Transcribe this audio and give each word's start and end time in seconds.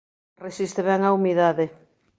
Resiste 0.45 0.81
ben 0.89 1.01
a 1.03 1.13
humidade. 1.15 1.65